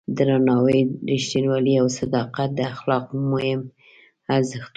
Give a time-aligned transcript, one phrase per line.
[0.17, 0.79] درناوی،
[1.13, 3.61] رښتینولي او صداقت د اخلاقو مهم
[4.35, 4.69] ارزښتونه دي.